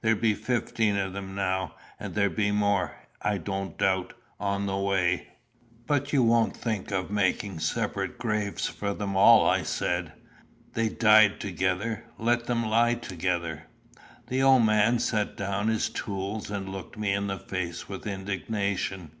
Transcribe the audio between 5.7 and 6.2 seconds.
"But